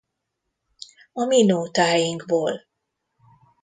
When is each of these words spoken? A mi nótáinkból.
A 1.19 1.25
mi 1.25 1.39
nótáinkból. 1.47 2.65